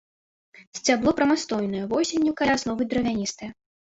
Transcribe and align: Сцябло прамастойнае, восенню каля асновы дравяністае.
Сцябло 0.77 1.11
прамастойнае, 1.19 1.81
восенню 1.91 2.31
каля 2.39 2.57
асновы 2.59 2.87
дравяністае. 2.95 3.51